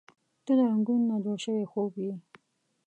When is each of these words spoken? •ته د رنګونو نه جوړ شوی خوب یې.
•ته 0.45 0.51
د 0.57 0.59
رنګونو 0.69 1.03
نه 1.09 1.17
جوړ 1.23 1.37
شوی 1.45 1.65
خوب 1.71 1.93
یې. 2.03 2.13